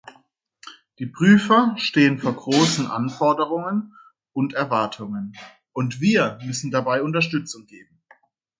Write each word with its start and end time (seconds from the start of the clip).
Die 0.97 1.05
Prüfer 1.05 1.75
stehen 1.77 2.17
vor 2.17 2.33
großen 2.35 2.87
Anforderungen 2.87 3.95
und 4.33 4.53
Erwartungen, 4.55 5.33
und 5.73 6.01
wir 6.01 6.39
müssen 6.43 6.71
dabei 6.71 7.03
Unterstützung 7.03 7.67
geben. 7.67 8.01